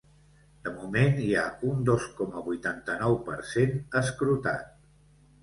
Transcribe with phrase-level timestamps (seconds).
[0.67, 1.43] De moment, hi ha
[1.73, 4.75] un dos coma vuitanta-nou per cent escrutat.